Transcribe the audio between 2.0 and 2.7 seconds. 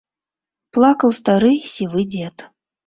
дзед.